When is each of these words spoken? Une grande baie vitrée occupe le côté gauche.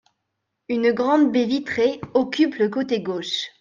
Une 0.67 0.93
grande 0.93 1.31
baie 1.31 1.45
vitrée 1.45 2.01
occupe 2.15 2.55
le 2.55 2.69
côté 2.69 3.01
gauche. 3.03 3.49